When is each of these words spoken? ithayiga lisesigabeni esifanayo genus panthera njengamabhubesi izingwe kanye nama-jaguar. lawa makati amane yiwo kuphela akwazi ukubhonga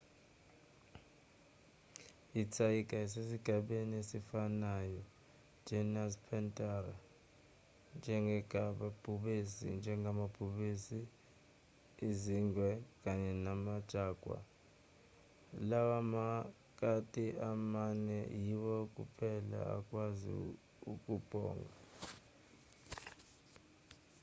ithayiga 2.41 2.95
lisesigabeni 3.03 3.93
esifanayo 4.01 5.01
genus 5.67 6.13
panthera 6.25 6.95
njengamabhubesi 9.79 10.99
izingwe 12.09 12.69
kanye 13.03 13.31
nama-jaguar. 13.45 14.41
lawa 15.69 15.99
makati 16.13 17.25
amane 17.51 18.17
yiwo 18.43 18.75
kuphela 18.95 19.59
akwazi 19.75 20.29
ukubhonga 20.91 21.75